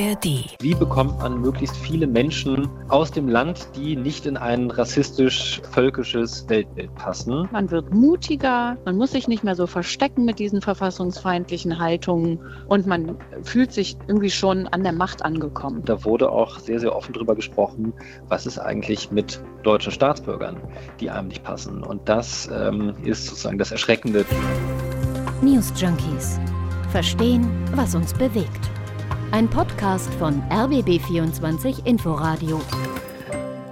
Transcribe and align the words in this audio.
ARD. 0.00 0.56
Wie 0.60 0.74
bekommt 0.74 1.18
man 1.18 1.40
möglichst 1.40 1.76
viele 1.76 2.06
Menschen 2.06 2.68
aus 2.88 3.10
dem 3.10 3.28
Land, 3.28 3.68
die 3.76 3.96
nicht 3.96 4.24
in 4.24 4.36
ein 4.36 4.70
rassistisch-völkisches 4.70 6.48
Weltbild 6.48 6.94
passen? 6.94 7.48
Man 7.52 7.70
wird 7.70 7.92
mutiger, 7.92 8.78
man 8.84 8.96
muss 8.96 9.12
sich 9.12 9.28
nicht 9.28 9.44
mehr 9.44 9.54
so 9.54 9.66
verstecken 9.66 10.24
mit 10.24 10.38
diesen 10.38 10.62
verfassungsfeindlichen 10.62 11.78
Haltungen 11.78 12.38
und 12.68 12.86
man 12.86 13.18
fühlt 13.42 13.72
sich 13.72 13.96
irgendwie 14.06 14.30
schon 14.30 14.66
an 14.68 14.82
der 14.82 14.92
Macht 14.92 15.22
angekommen. 15.22 15.82
Da 15.84 16.02
wurde 16.04 16.30
auch 16.30 16.58
sehr, 16.58 16.80
sehr 16.80 16.96
offen 16.96 17.12
darüber 17.12 17.34
gesprochen, 17.34 17.92
was 18.28 18.46
ist 18.46 18.58
eigentlich 18.58 19.10
mit 19.10 19.42
deutschen 19.62 19.92
Staatsbürgern, 19.92 20.56
die 21.00 21.10
einem 21.10 21.28
nicht 21.28 21.42
passen. 21.42 21.82
Und 21.82 22.08
das 22.08 22.48
ähm, 22.52 22.94
ist 23.04 23.26
sozusagen 23.26 23.58
das 23.58 23.70
Erschreckende. 23.70 24.24
News 25.42 25.72
Junkies. 25.76 26.40
Verstehen, 26.90 27.48
was 27.74 27.94
uns 27.94 28.14
bewegt. 28.14 28.79
Ein 29.32 29.48
Podcast 29.48 30.12
von 30.14 30.42
RBB24 30.50 31.86
Inforadio. 31.86 32.60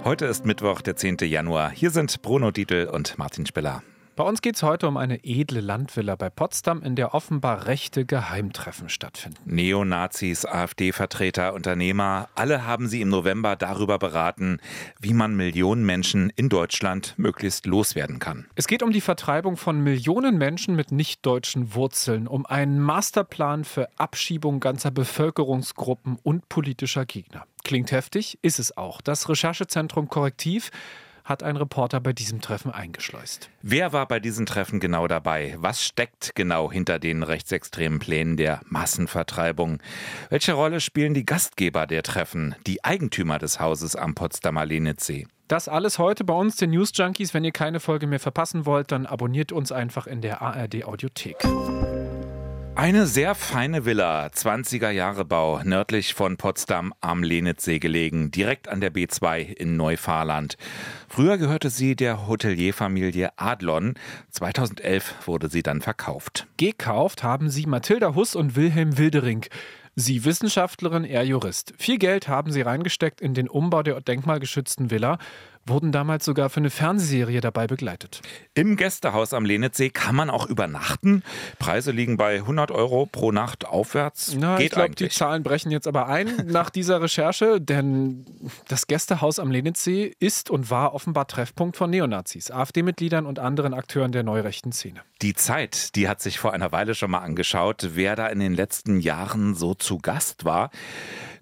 Heute 0.05 0.25
ist 0.25 0.45
Mittwoch, 0.45 0.79
der 0.81 0.95
10. 0.95 1.17
Januar. 1.23 1.69
Hier 1.69 1.91
sind 1.91 2.21
Bruno 2.21 2.51
Dietl 2.51 2.89
und 2.89 3.17
Martin 3.17 3.45
Spiller. 3.45 3.83
Bei 4.19 4.25
uns 4.25 4.41
geht 4.41 4.57
es 4.57 4.63
heute 4.63 4.89
um 4.89 4.97
eine 4.97 5.23
edle 5.23 5.61
Landvilla 5.61 6.17
bei 6.17 6.29
Potsdam, 6.29 6.83
in 6.83 6.97
der 6.97 7.13
offenbar 7.13 7.67
rechte 7.67 8.03
Geheimtreffen 8.03 8.89
stattfinden. 8.89 9.39
Neonazis, 9.45 10.43
AfD-Vertreter, 10.43 11.53
Unternehmer, 11.53 12.27
alle 12.35 12.65
haben 12.65 12.89
sie 12.89 12.99
im 12.99 13.07
November 13.07 13.55
darüber 13.55 13.97
beraten, 13.97 14.59
wie 14.99 15.13
man 15.13 15.37
Millionen 15.37 15.85
Menschen 15.85 16.33
in 16.35 16.49
Deutschland 16.49 17.13
möglichst 17.15 17.65
loswerden 17.65 18.19
kann. 18.19 18.45
Es 18.55 18.67
geht 18.67 18.83
um 18.83 18.91
die 18.91 18.99
Vertreibung 18.99 19.55
von 19.55 19.81
Millionen 19.81 20.37
Menschen 20.37 20.75
mit 20.75 20.91
nicht-deutschen 20.91 21.73
Wurzeln, 21.73 22.27
um 22.27 22.45
einen 22.45 22.81
Masterplan 22.81 23.63
für 23.63 23.87
Abschiebung 23.97 24.59
ganzer 24.59 24.91
Bevölkerungsgruppen 24.91 26.17
und 26.21 26.49
politischer 26.49 27.05
Gegner. 27.05 27.45
Klingt 27.63 27.93
heftig, 27.93 28.37
ist 28.41 28.59
es 28.59 28.75
auch. 28.75 28.99
Das 28.99 29.29
Recherchezentrum 29.29 30.09
Korrektiv 30.09 30.71
hat 31.29 31.43
ein 31.43 31.55
Reporter 31.55 32.01
bei 32.01 32.11
diesem 32.11 32.41
Treffen 32.41 32.71
eingeschleust. 32.71 33.49
Wer 33.61 33.93
war 33.93 34.07
bei 34.07 34.19
diesen 34.19 34.45
Treffen 34.47 34.79
genau 34.79 35.07
dabei? 35.07 35.55
Was 35.59 35.83
steckt 35.83 36.31
genau 36.35 36.71
hinter 36.71 36.97
den 36.97 37.23
rechtsextremen 37.23 37.99
Plänen 37.99 38.35
der 38.35 38.61
Massenvertreibung? 38.65 39.79
Welche 40.29 40.53
Rolle 40.53 40.81
spielen 40.81 41.13
die 41.13 41.25
Gastgeber 41.25 41.85
der 41.85 42.03
Treffen, 42.03 42.55
die 42.65 42.83
Eigentümer 42.83 43.37
des 43.37 43.59
Hauses 43.59 43.95
am 43.95 44.15
Potsdamer 44.15 44.65
Lenitzsee? 44.65 45.27
Das 45.47 45.67
alles 45.67 45.97
heute 45.97 46.23
bei 46.23 46.33
uns, 46.33 46.57
den 46.57 46.71
News 46.71 46.91
Junkies. 46.93 47.33
Wenn 47.33 47.43
ihr 47.43 47.51
keine 47.51 47.79
Folge 47.79 48.07
mehr 48.07 48.19
verpassen 48.19 48.65
wollt, 48.65 48.91
dann 48.91 49.05
abonniert 49.05 49.51
uns 49.51 49.71
einfach 49.71 50.05
in 50.07 50.21
der 50.21 50.41
ARD 50.41 50.83
Audiothek. 50.83 51.37
Eine 52.79 53.07
sehr 53.07 53.35
feine 53.35 53.83
Villa, 53.83 54.27
20er 54.27 54.89
Jahre 54.89 55.25
Bau, 55.25 55.59
nördlich 55.65 56.13
von 56.13 56.37
Potsdam 56.37 56.93
am 57.01 57.23
Lenitzsee 57.23 57.77
gelegen, 57.77 58.31
direkt 58.31 58.69
an 58.69 58.79
der 58.79 58.93
B2 58.93 59.51
in 59.51 59.75
Neufahrland. 59.75 60.55
Früher 61.09 61.37
gehörte 61.37 61.71
sie 61.71 61.97
der 61.97 62.25
Hotelierfamilie 62.25 63.31
Adlon. 63.35 63.95
2011 64.31 65.27
wurde 65.27 65.49
sie 65.49 65.61
dann 65.61 65.81
verkauft. 65.81 66.47
Gekauft 66.55 67.21
haben 67.21 67.49
sie 67.49 67.65
Mathilda 67.65 68.15
Huss 68.15 68.33
und 68.33 68.55
Wilhelm 68.55 68.97
Wildering. 68.97 69.45
Sie 69.97 70.23
Wissenschaftlerin, 70.23 71.03
er 71.03 71.23
Jurist. 71.23 71.73
Viel 71.77 71.97
Geld 71.97 72.29
haben 72.29 72.53
sie 72.53 72.61
reingesteckt 72.61 73.19
in 73.19 73.33
den 73.33 73.49
Umbau 73.49 73.83
der 73.83 73.99
denkmalgeschützten 73.99 74.89
Villa 74.89 75.17
wurden 75.69 75.91
damals 75.91 76.25
sogar 76.25 76.49
für 76.49 76.59
eine 76.59 76.69
Fernsehserie 76.69 77.41
dabei 77.41 77.67
begleitet. 77.67 78.21
Im 78.53 78.75
Gästehaus 78.75 79.33
am 79.33 79.45
Lenitzsee 79.45 79.89
kann 79.89 80.15
man 80.15 80.29
auch 80.29 80.47
übernachten. 80.47 81.23
Preise 81.59 81.91
liegen 81.91 82.17
bei 82.17 82.35
100 82.35 82.71
Euro 82.71 83.05
pro 83.05 83.31
Nacht 83.31 83.65
aufwärts. 83.65 84.35
Na, 84.37 84.57
Geht 84.57 84.67
ich 84.67 84.71
glaube, 84.71 84.95
die 84.95 85.09
Zahlen 85.09 85.43
brechen 85.43 85.71
jetzt 85.71 85.87
aber 85.87 86.07
ein 86.07 86.29
nach 86.45 86.69
dieser 86.69 87.01
Recherche, 87.01 87.61
denn 87.61 88.25
das 88.67 88.87
Gästehaus 88.87 89.39
am 89.39 89.51
Lenitzsee 89.51 90.13
ist 90.19 90.49
und 90.49 90.69
war 90.69 90.93
offenbar 90.93 91.27
Treffpunkt 91.27 91.77
von 91.77 91.89
Neonazis, 91.89 92.51
AfD-Mitgliedern 92.51 93.25
und 93.25 93.39
anderen 93.39 93.73
Akteuren 93.73 94.11
der 94.11 94.23
neurechten 94.23 94.71
Szene. 94.71 95.01
Die 95.21 95.33
Zeit, 95.33 95.97
die 95.97 96.07
hat 96.07 96.21
sich 96.21 96.39
vor 96.39 96.53
einer 96.53 96.71
Weile 96.71 96.95
schon 96.95 97.11
mal 97.11 97.19
angeschaut, 97.19 97.89
wer 97.95 98.15
da 98.15 98.27
in 98.27 98.39
den 98.39 98.53
letzten 98.53 99.01
Jahren 99.01 99.53
so 99.53 99.73
zu 99.73 99.97
Gast 99.97 100.45
war. 100.45 100.69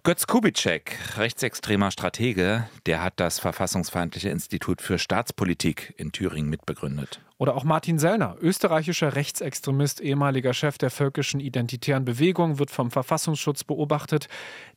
Götz 0.01 0.25
Kubitschek, 0.25 0.97
rechtsextremer 1.17 1.91
Stratege, 1.91 2.67
der 2.87 3.03
hat 3.03 3.19
das 3.19 3.37
Verfassungsfeindliche 3.37 4.29
Institut 4.29 4.81
für 4.81 4.97
Staatspolitik 4.97 5.93
in 5.97 6.11
Thüringen 6.11 6.49
mitbegründet. 6.49 7.21
Oder 7.37 7.55
auch 7.55 7.63
Martin 7.63 7.99
Sellner, 7.99 8.35
österreichischer 8.41 9.13
Rechtsextremist, 9.13 10.01
ehemaliger 10.01 10.53
Chef 10.53 10.79
der 10.79 10.89
völkischen 10.89 11.39
identitären 11.39 12.03
Bewegung, 12.03 12.57
wird 12.57 12.71
vom 12.71 12.89
Verfassungsschutz 12.89 13.63
beobachtet, 13.63 14.27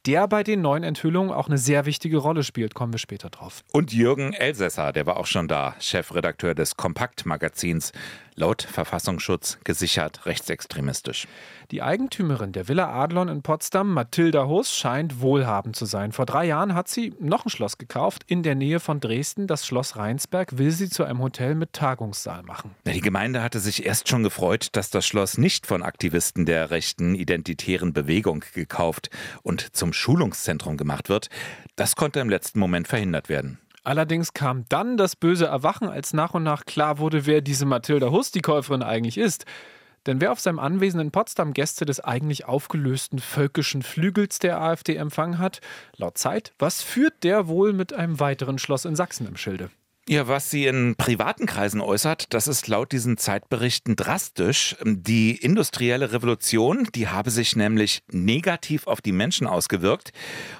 der 0.07 0.29
bei 0.29 0.43
den 0.43 0.63
neuen 0.63 0.83
Enthüllungen 0.83 1.33
auch 1.33 1.49
eine 1.49 1.59
sehr 1.59 1.87
wichtige 1.87 2.19
Rolle 2.19 2.43
spielt. 2.43 2.75
Kommen 2.75 2.93
wir 2.93 2.99
später 2.99 3.31
drauf. 3.31 3.63
Und 3.73 3.93
Jürgen 3.93 4.33
Elsässer, 4.33 4.93
der 4.93 5.07
war 5.07 5.17
auch 5.17 5.27
schon 5.27 5.49
da, 5.49 5.75
Chefredakteur 5.79 6.55
des 6.55 6.77
Kompakt-Magazins, 6.77 7.93
laut 8.41 8.63
Verfassungsschutz 8.63 9.59
gesichert 9.65 10.27
rechtsextremistisch. 10.27 11.29
Die 11.71 11.83
Eigentümerin 11.83 12.53
der 12.53 12.67
Villa 12.67 12.91
Adlon 12.91 13.29
in 13.29 13.43
Potsdam, 13.43 13.93
Mathilda 13.93 14.47
Huss, 14.47 14.75
scheint 14.75 15.21
wohlhabend 15.21 15.77
zu 15.77 15.85
sein. 15.85 16.11
Vor 16.11 16.27
drei 16.27 16.47
Jahren 16.47 16.75
hat 16.75 16.89
sie 16.89 17.15
noch 17.21 17.45
ein 17.45 17.51
Schloss 17.51 17.79
gekauft 17.79 18.25
in 18.27 18.43
der 18.43 18.57
Nähe 18.57 18.81
von 18.81 18.99
Dresden. 18.99 19.47
Das 19.47 19.67
Schloss 19.67 19.97
Rheinsberg 19.97 20.59
will 20.59 20.73
sie 20.73 20.89
zu 20.89 21.05
einem 21.05 21.21
Hotel 21.21 21.55
mit 21.55 21.73
Tagungssaal 21.73 22.43
machen. 22.43 22.75
Die 22.87 23.01
Gemeinde 23.01 23.43
hatte 23.43 23.61
sich 23.61 23.87
erst 23.87 24.09
schon 24.09 24.23
gefreut, 24.23 24.69
dass 24.73 24.91
das 24.91 25.07
Schloss 25.07 25.39
nicht 25.39 25.67
von 25.67 25.83
Aktivisten 25.83 26.47
der 26.47 26.71
rechten 26.71 27.15
identitären 27.15 27.93
Bewegung 27.93 28.43
gekauft 28.55 29.11
und 29.43 29.77
zum 29.77 29.90
Schulungszentrum 29.93 30.77
gemacht 30.77 31.09
wird. 31.09 31.29
Das 31.77 31.97
konnte 31.97 32.21
im 32.21 32.29
letzten 32.29 32.59
Moment 32.59 32.89
verhindert 32.89 33.29
werden. 33.29 33.59
Allerdings 33.83 34.35
kam 34.35 34.65
dann 34.69 34.97
das 34.97 35.17
böse 35.17 35.47
Erwachen, 35.47 35.89
als 35.89 36.13
nach 36.13 36.35
und 36.35 36.43
nach 36.43 36.67
klar 36.67 36.99
wurde, 36.99 37.25
wer 37.27 37.41
diese 37.41 37.65
Mathilda 37.65 38.11
Huss, 38.11 38.31
die 38.31 38.43
Käuferin, 38.43 38.83
eigentlich 38.83 39.17
ist. 39.17 39.47
Denn 40.07 40.21
wer 40.21 40.33
auf 40.33 40.41
seinem 40.41 40.59
Anwesen 40.59 41.01
in 41.01 41.11
Potsdam 41.11 41.53
Gäste 41.53 41.85
des 41.85 42.01
eigentlich 42.01 42.47
aufgelösten 42.47 43.19
völkischen 43.19 43.83
Flügels 43.83 44.39
der 44.39 44.61
AfD 44.61 44.97
empfangen 44.97 45.39
hat, 45.39 45.61
laut 45.97 46.17
Zeit, 46.17 46.53
was 46.59 46.83
führt 46.83 47.23
der 47.23 47.49
wohl 47.49 47.73
mit 47.73 47.93
einem 47.93 48.19
weiteren 48.19 48.59
Schloss 48.59 48.85
in 48.85 48.97
Sachsen 48.97 49.27
im 49.27 49.37
Schilde? 49.37 49.71
Ja, 50.09 50.27
was 50.27 50.51
sie 50.51 50.67
in 50.67 50.97
privaten 50.97 51.47
Kreisen 51.47 51.81
äußert, 51.81 52.33
das 52.35 52.49
ist 52.49 52.67
laut 52.67 52.91
diesen 52.91 53.17
Zeitberichten 53.17 53.95
drastisch. 53.95 54.75
Die 54.85 55.37
industrielle 55.37 56.13
Revolution, 56.13 56.89
die 56.95 57.07
habe 57.07 57.31
sich 57.31 57.55
nämlich 57.55 58.03
negativ 58.11 58.87
auf 58.87 59.01
die 59.03 59.13
Menschen 59.13 59.47
ausgewirkt. 59.47 60.13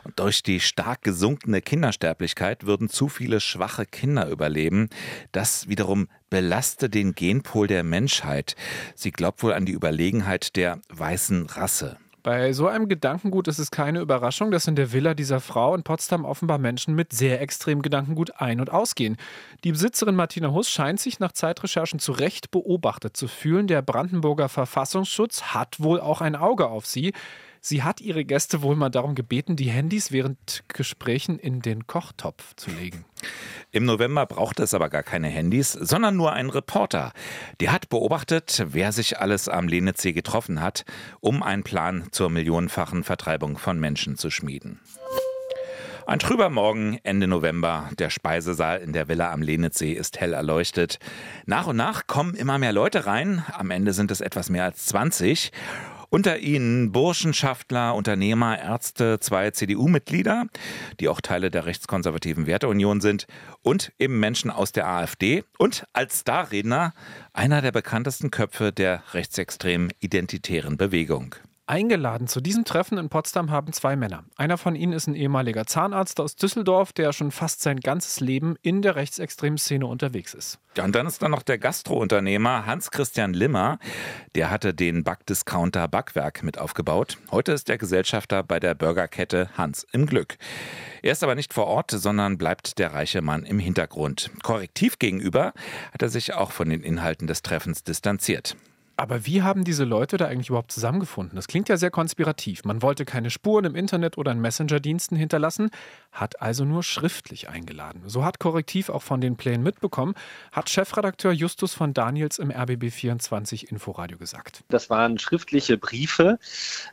Und 0.05 0.21
durch 0.21 0.45
die 0.45 0.61
stark 0.61 1.03
gesunkene 1.03 1.63
Kindersterblichkeit 1.63 2.67
würden 2.67 2.89
zu 2.89 3.09
viele 3.09 3.41
schwache 3.41 3.87
Kinder 3.87 4.29
überleben. 4.29 4.89
Das 5.33 5.69
wiederum 5.69 6.07
belaste 6.29 6.89
den 6.89 7.15
Genpol 7.15 7.67
der 7.67 7.83
Menschheit. 7.83 8.55
Sie 8.95 9.11
glaubt 9.11 9.43
wohl 9.43 9.55
an 9.55 9.67
die 9.67 9.73
Überlegenheit 9.73 10.55
der 10.55 10.81
weißen 10.91 11.47
Rasse. 11.47 11.99
Bei 12.23 12.53
so 12.53 12.67
einem 12.67 12.89
Gedankengut 12.89 13.49
ist 13.49 13.59
es 13.59 13.71
keine 13.71 14.01
Überraschung, 14.01 14.51
dass 14.51 14.67
in 14.67 14.77
der 14.77 14.93
Villa 14.93 15.15
dieser 15.15 15.41
Frau 15.41 15.75
in 15.75 15.83
Potsdam 15.83 16.27
offenbar 16.27 16.59
Menschen 16.59 16.95
mit 16.95 17.15
sehr 17.15 17.41
extremem 17.41 17.81
Gedankengut 17.81 18.41
ein- 18.41 18.61
und 18.61 18.71
ausgehen. 18.71 19.17
Die 19.65 19.73
Besitzerin 19.73 20.15
Martina 20.15 20.51
Huss 20.53 20.69
scheint 20.69 21.01
sich 21.01 21.19
nach 21.19 21.33
Zeitrecherchen 21.33 21.99
zu 21.99 22.13
Recht 22.13 22.51
beobachtet 22.51 23.17
zu 23.17 23.27
fühlen. 23.27 23.69
Der 23.69 23.81
Brandenburger 23.81 24.51
Verfassungsschutz 24.51 25.55
hat 25.55 25.81
wohl 25.81 25.99
auch 25.99 26.21
ein 26.21 26.37
Auge 26.37 26.69
auf 26.69 26.85
sie. 26.85 27.15
Sie 27.63 27.83
hat 27.83 28.01
ihre 28.01 28.25
Gäste 28.25 28.63
wohl 28.63 28.75
mal 28.75 28.89
darum 28.89 29.15
gebeten, 29.15 29.55
die 29.55 29.69
Handys 29.69 30.11
während 30.11 30.65
Gesprächen 30.69 31.39
in 31.39 31.61
den 31.61 31.87
Kochtopf 31.87 32.55
zu 32.57 32.71
legen. 32.71 33.05
Im 33.71 33.85
November 33.85 34.25
brauchte 34.25 34.63
es 34.63 34.73
aber 34.73 34.89
gar 34.89 35.03
keine 35.03 35.29
Handys, 35.29 35.73
sondern 35.73 36.17
nur 36.17 36.33
einen 36.33 36.49
Reporter. 36.51 37.13
Der 37.61 37.73
hat 37.73 37.91
beobachtet, 37.91 38.65
wer 38.69 38.93
sich 38.93 39.21
alles 39.21 39.49
am 39.49 39.69
Lenitzsee 39.69 40.13
getroffen 40.13 40.63
hat, 40.63 40.85
um 41.21 41.43
einen 41.43 41.63
Plan 41.63 42.09
zur 42.13 42.31
millionenfachen 42.31 43.05
Vertreibung 43.05 43.59
von 43.59 43.79
Menschen 43.79 44.17
zu 44.17 44.31
schmieden. 44.31 44.81
Ein 46.07 46.19
trüber 46.19 46.49
Morgen, 46.49 46.99
Ende 47.05 47.29
November. 47.29 47.91
Der 47.99 48.11
Speisesaal 48.11 48.79
in 48.79 48.93
der 48.93 49.07
Villa 49.07 49.31
am 49.33 49.43
Lenitzsee 49.43 49.93
ist 49.93 50.19
hell 50.19 50.33
erleuchtet. 50.33 50.99
Nach 51.47 51.67
und 51.69 51.77
nach 51.77 52.07
kommen 52.07 52.35
immer 52.35 52.59
mehr 52.59 52.73
Leute 52.73 53.07
rein. 53.07 53.45
Am 53.53 53.71
Ende 53.71 53.93
sind 53.93 54.11
es 54.11 54.21
etwas 54.21 54.51
mehr 54.51 54.65
als 54.65 54.87
20. 54.87 55.53
Unter 56.13 56.41
ihnen 56.41 56.91
Burschenschaftler, 56.91 57.95
Unternehmer, 57.95 58.59
Ärzte, 58.59 59.21
zwei 59.21 59.53
CDU-Mitglieder, 59.53 60.47
die 60.99 61.09
auch 61.09 61.21
Teile 61.21 61.53
der 61.53 61.67
rechtskonservativen 61.67 62.49
Werteunion 62.49 63.01
sind, 63.01 63.29
und 63.63 63.93
eben 63.97 64.19
Menschen 64.19 64.51
aus 64.51 64.73
der 64.73 64.89
AfD 64.89 65.45
und 65.57 65.85
als 65.93 66.21
Starredner 66.21 66.95
einer 67.33 67.63
der 67.63 67.71
bekanntesten 67.71 68.33
Köpfe 68.33 68.73
der 68.73 69.05
rechtsextremen 69.15 69.93
identitären 70.01 70.77
Bewegung. 70.77 71.37
Eingeladen 71.71 72.27
zu 72.27 72.41
diesem 72.41 72.65
Treffen 72.65 72.99
in 72.99 73.09
Potsdam 73.09 73.53
haben 73.53 73.73
zwei 73.73 73.95
Männer. 73.95 74.25
Einer 74.35 74.59
von 74.59 74.75
ihnen 74.75 74.93
ist 74.93 75.07
ein 75.07 75.15
ehemaliger 75.15 75.67
Zahnarzt 75.67 76.19
aus 76.19 76.35
Düsseldorf, 76.35 76.93
der 76.93 77.13
schon 77.13 77.31
fast 77.31 77.63
sein 77.63 77.79
ganzes 77.79 78.19
Leben 78.19 78.57
in 78.61 78.83
der 78.83 78.97
rechtsextremen 78.97 79.57
Szene 79.57 79.87
unterwegs 79.87 80.35
ist. 80.35 80.59
Und 80.83 80.97
dann 80.97 81.07
ist 81.07 81.23
da 81.23 81.29
noch 81.29 81.45
der 81.45 81.59
Gastrounternehmer 81.59 82.67
Hans-Christian 82.67 83.35
Limmer. 83.35 83.79
Der 84.35 84.51
hatte 84.51 84.75
den 84.75 85.05
Backdiscounter 85.05 85.87
Backwerk 85.87 86.43
mit 86.43 86.59
aufgebaut. 86.59 87.19
Heute 87.31 87.53
ist 87.53 87.71
er 87.71 87.79
Gesellschafter 87.79 88.43
bei 88.43 88.59
der 88.59 88.75
Burgerkette 88.75 89.51
Hans 89.57 89.87
im 89.93 90.07
Glück. 90.07 90.39
Er 91.03 91.13
ist 91.13 91.23
aber 91.23 91.37
nicht 91.37 91.55
vor 91.55 91.69
Ort, 91.69 91.93
sondern 91.93 92.37
bleibt 92.37 92.81
der 92.81 92.95
reiche 92.95 93.23
Mann 93.23 93.45
im 93.45 93.61
Hintergrund. 93.61 94.33
Korrektiv 94.43 94.99
gegenüber 94.99 95.53
hat 95.93 96.03
er 96.03 96.09
sich 96.09 96.35
auch 96.35 96.51
von 96.51 96.69
den 96.69 96.83
Inhalten 96.83 97.29
des 97.29 97.43
Treffens 97.43 97.85
distanziert. 97.85 98.57
Aber 99.01 99.25
wie 99.25 99.41
haben 99.41 99.65
diese 99.65 99.85
Leute 99.85 100.19
da 100.19 100.27
eigentlich 100.27 100.51
überhaupt 100.51 100.73
zusammengefunden? 100.73 101.35
Das 101.35 101.47
klingt 101.47 101.71
ja 101.71 101.79
sehr 101.79 101.91
konspirativ. 101.91 102.67
Man 102.67 102.83
wollte 102.83 103.07
keine 103.07 103.31
Spuren 103.31 103.65
im 103.65 103.75
Internet 103.75 104.19
oder 104.19 104.31
in 104.31 104.43
Messenger-Diensten 104.43 105.17
hinterlassen, 105.17 105.71
hat 106.13 106.43
also 106.43 106.67
nur 106.67 106.83
schriftlich 106.83 107.49
eingeladen. 107.49 108.03
So 108.05 108.27
hat 108.27 108.41
Korrektiv 108.41 108.91
auch 108.91 109.01
von 109.01 109.23
den 109.23 109.39
Plänen 109.39 109.63
mitbekommen, 109.63 110.13
hat 110.53 110.69
Chefredakteur 110.69 111.33
Justus 111.33 111.73
von 111.73 111.95
Daniels 111.95 112.39
im 112.39 112.51
RBB24 112.51 113.71
Inforadio 113.71 114.19
gesagt. 114.19 114.65
Das 114.69 114.91
waren 114.91 115.19
schriftliche 115.19 115.79
Briefe, 115.79 116.39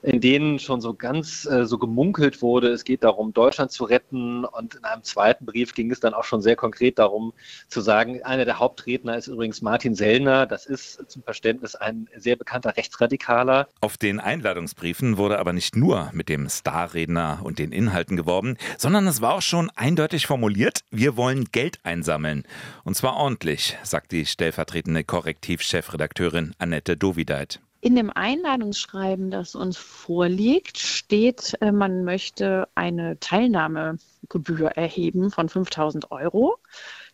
in 0.02 0.22
denen 0.22 0.60
schon 0.60 0.80
so 0.80 0.94
ganz 0.94 1.46
äh, 1.46 1.66
so 1.66 1.78
gemunkelt 1.78 2.42
wurde, 2.42 2.70
es 2.70 2.86
geht 2.86 3.04
darum, 3.04 3.34
Deutschland 3.34 3.72
zu 3.74 3.84
retten. 3.84 4.46
Und 4.46 4.76
in 4.76 4.86
einem 4.86 5.04
zweiten 5.04 5.46
Brief 5.46 5.74
ging 5.74 5.92
es 5.92 6.00
dann 6.00 6.14
auch 6.14 6.24
schon 6.24 6.42
sehr 6.42 6.56
konkret 6.56 7.00
darum, 7.00 7.34
zu 7.68 7.82
sagen, 7.82 8.24
einer 8.24 8.46
der 8.46 8.60
Hauptredner 8.60 9.18
ist 9.18 9.28
übrigens 9.28 9.62
Martin 9.62 9.94
Sellner. 9.94 10.46
Das 10.46 10.66
ist 10.66 11.12
zum 11.12 11.22
Verständnis 11.24 11.76
ein 11.76 11.97
ein 11.98 12.22
sehr 12.22 12.36
bekannter 12.36 12.78
Rechtsradikaler. 12.78 13.68
Auf 13.82 13.98
den 13.98 14.20
Einladungsbriefen 14.20 15.18
wurde 15.18 15.40
aber 15.40 15.54
nicht 15.54 15.76
nur 15.76 16.10
mit 16.14 16.30
dem 16.30 16.50
Starredner 16.50 17.40
und 17.44 17.60
den 17.60 17.72
Inhalten 17.72 18.18
geworben, 18.18 18.58
sondern 18.78 19.08
es 19.08 19.22
war 19.22 19.36
auch 19.36 19.42
schon 19.42 19.70
eindeutig 19.76 20.28
formuliert, 20.28 20.82
wir 20.92 21.18
wollen 21.18 21.46
Geld 21.52 21.80
einsammeln. 21.84 22.44
Und 22.84 22.96
zwar 22.96 23.16
ordentlich, 23.16 23.78
sagt 23.84 24.12
die 24.12 24.26
stellvertretende 24.26 25.04
Korrektivchefredakteurin 25.04 26.54
Annette 26.58 26.98
Dovideit. 26.98 27.60
In 27.80 27.96
dem 27.96 28.10
Einladungsschreiben, 28.10 29.30
das 29.30 29.54
uns 29.54 29.78
vorliegt, 29.78 30.80
steht, 30.80 31.56
äh, 31.62 31.72
man 31.72 32.04
möchte 32.04 32.68
eine 32.74 33.20
Teilnahmegebühr 33.20 34.70
erheben 34.72 35.30
von 35.30 35.48
5000 35.48 36.12
Euro. 36.12 36.58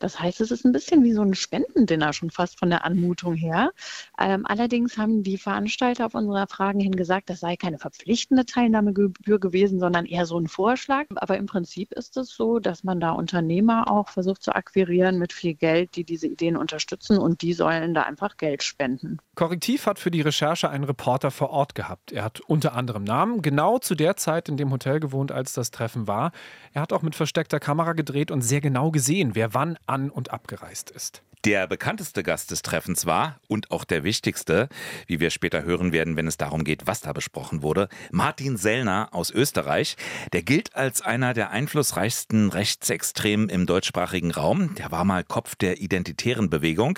Das 0.04 0.20
heißt, 0.20 0.42
es 0.42 0.52
ist 0.52 0.66
ein 0.66 0.74
bisschen 0.74 1.02
wie 1.06 1.14
so 1.14 1.22
ein 1.22 1.34
Spendendinner 1.34 2.12
schon 2.12 2.30
fast 2.30 2.60
von 2.60 2.70
der 2.70 2.84
Anmutung 2.84 3.36
her. 3.36 3.72
Ähm, 4.20 4.46
allerdings 4.46 4.98
haben 4.98 5.24
die 5.24 5.38
Veranstalter 5.38 6.08
auf 6.08 6.14
unsere 6.14 6.46
Fragen 6.48 6.82
hin 6.82 6.98
gesagt, 6.98 7.30
das 7.30 7.40
sei 7.40 7.56
keine 7.56 7.78
verpflichtende 7.78 8.46
Teilnahmegebühr 8.46 9.40
gewesen, 9.40 9.80
sondern 9.80 10.06
eher 10.06 10.26
so 10.26 10.38
ein 10.38 10.50
Vorschlag. 10.50 11.06
Aber 11.16 11.38
im 11.38 11.46
Prinzip 11.46 11.94
ist 11.94 12.18
es 12.18 12.32
so, 12.32 12.60
dass 12.60 12.84
man 12.84 13.00
da 13.00 13.12
Unternehmer 13.12 13.90
auch 13.90 14.10
versucht 14.10 14.44
zu 14.44 14.54
akquirieren 14.54 15.20
mit 15.20 15.32
viel 15.32 15.54
Geld, 15.54 15.96
die 15.96 16.04
diese 16.04 16.28
Ideen 16.28 16.58
unterstützen 16.58 17.18
und 17.18 17.42
die 17.42 17.54
sollen 17.54 17.94
da 17.94 18.02
einfach 18.02 18.36
Geld 18.36 18.62
spenden. 18.62 19.20
Korrektiv 19.36 19.86
hat 19.86 20.00
für 20.00 20.12
die 20.12 20.20
Recherche 20.20 20.70
einen 20.70 20.84
Reporter 20.84 21.32
vor 21.32 21.52
Ort 21.52 21.76
gehabt. 21.76 22.12
Er 22.12 22.26
hat 22.26 22.42
unter 22.42 22.74
anderem 22.74 23.06
Namen, 23.06 23.42
genau 23.42 23.80
zu 23.80 23.96
der 23.96 24.18
Zeit 24.18 24.50
in 24.50 24.58
dem 24.58 24.70
Hotel 24.70 25.00
gewohnt, 25.00 25.32
als 25.32 25.54
das 25.54 25.72
Treffen 25.72 26.08
war. 26.08 26.34
Er 26.74 26.82
hat 26.82 26.92
auch 26.92 27.04
mit 27.04 27.16
versteckter 27.16 27.62
Kamera 27.62 27.94
gedreht 27.94 28.32
und 28.32 28.42
sehr 28.42 28.60
genau 28.60 28.92
gesehen, 28.92 29.34
wer 29.34 29.54
wann 29.54 29.78
an- 29.94 30.10
und 30.10 30.32
abgereist 30.32 30.90
ist. 30.90 31.22
Der 31.46 31.68
bekannteste 31.68 32.24
Gast 32.24 32.52
des 32.52 32.62
Treffens 32.62 33.06
war 33.06 33.38
und 33.48 33.70
auch 33.70 33.84
der 33.84 34.06
wichtigste, 34.06 34.70
wie 35.08 35.20
wir 35.20 35.30
später 35.30 35.64
hören 35.64 35.92
werden, 35.92 36.16
wenn 36.16 36.26
es 36.26 36.38
darum 36.38 36.64
geht, 36.64 36.88
was 36.88 37.02
da 37.02 37.12
besprochen 37.12 37.62
wurde, 37.62 37.90
Martin 38.12 38.56
Sellner 38.56 39.10
aus 39.12 39.30
Österreich. 39.30 39.98
Der 40.32 40.42
gilt 40.42 40.76
als 40.76 41.02
einer 41.02 41.34
der 41.34 41.52
einflussreichsten 41.52 42.50
Rechtsextremen 42.50 43.50
im 43.50 43.66
deutschsprachigen 43.66 44.32
Raum. 44.32 44.74
Der 44.76 44.92
war 44.92 45.04
mal 45.04 45.26
Kopf 45.26 45.56
der 45.56 45.82
identitären 45.82 46.50
Bewegung. 46.50 46.98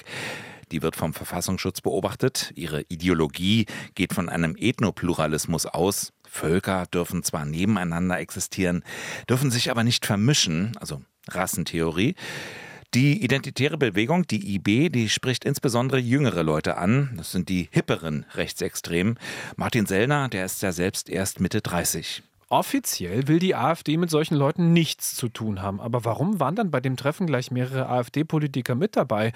Die 0.71 0.83
wird 0.83 0.95
vom 0.95 1.13
Verfassungsschutz 1.13 1.81
beobachtet. 1.81 2.51
Ihre 2.55 2.83
Ideologie 2.83 3.65
geht 3.95 4.13
von 4.13 4.29
einem 4.29 4.55
Ethnopluralismus 4.57 5.65
aus. 5.65 6.13
Völker 6.27 6.85
dürfen 6.93 7.23
zwar 7.23 7.45
nebeneinander 7.45 8.19
existieren, 8.19 8.83
dürfen 9.27 9.51
sich 9.51 9.71
aber 9.71 9.83
nicht 9.83 10.05
vermischen, 10.05 10.77
also 10.79 11.01
Rassentheorie. 11.27 12.15
Die 12.95 13.21
identitäre 13.21 13.77
Bewegung, 13.77 14.25
die 14.25 14.55
IB, 14.55 14.87
die 14.87 15.09
spricht 15.09 15.43
insbesondere 15.43 15.99
jüngere 15.99 16.43
Leute 16.43 16.77
an. 16.77 17.11
Das 17.17 17.29
sind 17.33 17.49
die 17.49 17.67
hipperen 17.69 18.25
Rechtsextremen. 18.35 19.19
Martin 19.57 19.85
Sellner, 19.85 20.29
der 20.29 20.45
ist 20.45 20.61
ja 20.61 20.71
selbst 20.71 21.09
erst 21.09 21.41
Mitte 21.41 21.59
30. 21.59 22.23
Offiziell 22.47 23.27
will 23.27 23.39
die 23.39 23.53
AfD 23.53 23.97
mit 23.97 24.09
solchen 24.09 24.35
Leuten 24.35 24.71
nichts 24.71 25.13
zu 25.13 25.27
tun 25.27 25.61
haben. 25.61 25.81
Aber 25.81 26.05
warum 26.05 26.39
waren 26.39 26.55
dann 26.55 26.71
bei 26.71 26.79
dem 26.79 26.95
Treffen 26.95 27.27
gleich 27.27 27.51
mehrere 27.51 27.89
AfD-Politiker 27.89 28.75
mit 28.75 28.95
dabei? 28.95 29.33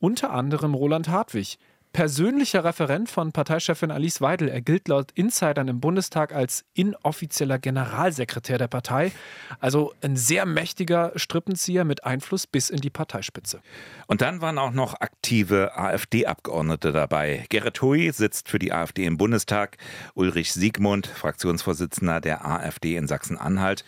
Unter 0.00 0.30
anderem 0.32 0.72
Roland 0.72 1.08
Hartwig 1.08 1.58
persönlicher 1.94 2.64
Referent 2.64 3.08
von 3.08 3.30
Parteichefin 3.30 3.92
Alice 3.92 4.20
Weidel. 4.20 4.48
Er 4.48 4.60
gilt 4.60 4.88
laut 4.88 5.12
Insidern 5.14 5.68
im 5.68 5.80
Bundestag 5.80 6.34
als 6.34 6.64
inoffizieller 6.74 7.60
Generalsekretär 7.60 8.58
der 8.58 8.66
Partei. 8.66 9.12
Also 9.60 9.94
ein 10.02 10.16
sehr 10.16 10.44
mächtiger 10.44 11.12
Strippenzieher 11.14 11.84
mit 11.84 12.04
Einfluss 12.04 12.48
bis 12.48 12.68
in 12.68 12.80
die 12.80 12.90
Parteispitze. 12.90 13.60
Und 14.08 14.22
dann 14.22 14.40
waren 14.42 14.58
auch 14.58 14.72
noch 14.72 14.94
aktive 15.00 15.78
AfD-Abgeordnete 15.78 16.90
dabei. 16.90 17.46
Gerrit 17.48 17.80
Hui 17.80 18.10
sitzt 18.10 18.48
für 18.48 18.58
die 18.58 18.72
AfD 18.72 19.04
im 19.04 19.16
Bundestag. 19.16 19.76
Ulrich 20.14 20.52
Siegmund, 20.52 21.06
Fraktionsvorsitzender 21.06 22.20
der 22.20 22.44
AfD 22.44 22.96
in 22.96 23.06
Sachsen-Anhalt. 23.06 23.84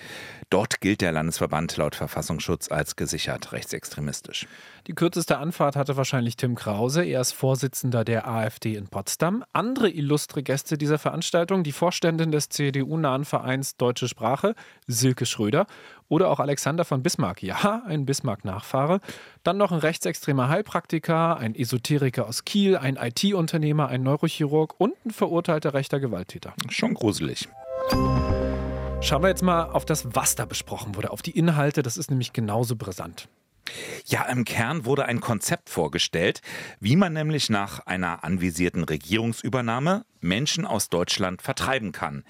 Dort 0.49 0.81
gilt 0.81 1.00
der 1.00 1.11
Landesverband 1.11 1.76
laut 1.76 1.97
Verfassungsschutz 1.97 2.70
als 2.70 2.94
gesichert 2.94 3.50
rechtsextremistisch. 3.50 4.47
Die 4.87 4.94
kürzeste 4.94 5.38
Anfahrt 5.38 5.75
hatte 5.75 5.97
wahrscheinlich 5.97 6.37
Tim 6.37 6.55
Krause. 6.55 7.05
Er 7.05 7.20
ist 7.20 7.32
Vorsitzender 7.32 7.96
der 8.05 8.29
AfD 8.29 8.75
in 8.75 8.89
Potsdam. 8.89 9.45
Andere 9.53 9.91
illustre 9.91 10.43
Gäste 10.43 10.79
dieser 10.79 10.99
Veranstaltung, 10.99 11.63
die 11.63 11.73
Vorständin 11.73 12.31
des 12.31 12.49
CDU-nahen 12.49 13.25
Vereins 13.25 13.77
Deutsche 13.77 14.09
Sprache, 14.09 14.55
Silke 14.87 15.27
Schröder, 15.27 15.67
oder 16.09 16.31
auch 16.31 16.41
Alexander 16.41 16.85
von 16.85 17.03
Bismarck, 17.03 17.43
ja, 17.43 17.83
ein 17.87 18.07
Bismarck-Nachfahre. 18.07 19.01
Dann 19.43 19.57
noch 19.57 19.73
ein 19.73 19.79
rechtsextremer 19.79 20.49
Heilpraktiker, 20.49 21.37
ein 21.37 21.55
Esoteriker 21.55 22.27
aus 22.27 22.45
Kiel, 22.45 22.77
ein 22.77 22.97
IT-Unternehmer, 22.97 23.89
ein 23.89 24.03
Neurochirurg 24.03 24.75
und 24.79 24.95
ein 25.05 25.11
verurteilter 25.11 25.75
rechter 25.75 26.01
Gewalttäter. 26.01 26.55
Schon 26.69 26.95
gruselig. 26.95 27.49
Schauen 29.01 29.23
wir 29.23 29.29
jetzt 29.29 29.43
mal 29.43 29.65
auf 29.65 29.85
das, 29.85 30.15
was 30.15 30.35
da 30.35 30.47
besprochen 30.47 30.97
wurde, 30.97 31.11
auf 31.11 31.23
die 31.23 31.37
Inhalte. 31.37 31.83
Das 31.83 31.97
ist 31.97 32.11
nämlich 32.11 32.33
genauso 32.33 32.77
brisant. 32.77 33.29
Ja, 34.07 34.25
im 34.27 34.45
Kern 34.45 34.85
wurde 34.85 35.07
ein 35.07 35.21
Konzept 35.21 35.69
vorgestellt, 35.69 36.41
wie 36.81 36.97
man 36.97 37.13
nämlich 37.13 37.51
nach 37.51 37.81
einer 37.87 38.25
anvisierten 38.25 38.85
Regierungsübernahme 38.85 40.05
Menschen 40.21 40.67
aus 40.67 40.89
Deutschland 40.89 41.43
vertreiben 41.43 41.93
kann. 41.93 42.25